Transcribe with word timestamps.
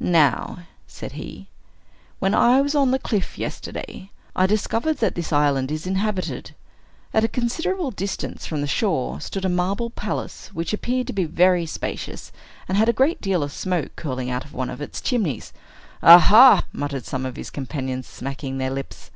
"Now," 0.00 0.60
said 0.86 1.12
he, 1.12 1.48
"when 2.20 2.32
I 2.34 2.62
was 2.62 2.74
on 2.74 2.90
the 2.90 2.98
cliff, 2.98 3.36
yesterday, 3.36 4.10
I 4.34 4.46
discovered 4.46 4.96
that 4.96 5.14
this 5.14 5.30
island 5.30 5.70
is 5.70 5.86
inhabited. 5.86 6.54
At 7.12 7.22
a 7.22 7.28
considerable 7.28 7.90
distance 7.90 8.46
from 8.46 8.62
the 8.62 8.66
shore 8.66 9.20
stood 9.20 9.44
a 9.44 9.50
marble 9.50 9.90
palace, 9.90 10.48
which 10.54 10.72
appeared 10.72 11.06
to 11.08 11.12
be 11.12 11.24
very 11.24 11.66
spacious, 11.66 12.32
and 12.66 12.78
had 12.78 12.88
a 12.88 12.94
great 12.94 13.20
deal 13.20 13.42
of 13.42 13.52
smoke 13.52 13.92
curling 13.94 14.30
out 14.30 14.46
of 14.46 14.54
one 14.54 14.70
of 14.70 14.80
its 14.80 15.02
chimneys." 15.02 15.52
"Aha!" 16.02 16.64
muttered 16.72 17.04
some 17.04 17.26
of 17.26 17.36
his 17.36 17.50
companions, 17.50 18.06
smacking 18.06 18.56
their 18.56 18.70
lips. 18.72 19.10